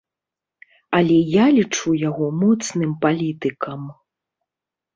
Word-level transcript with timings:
Але 0.99 1.17
я 1.33 1.45
лічу 1.59 1.89
яго 2.09 2.31
моцным 2.41 2.99
палітыкам. 3.07 3.81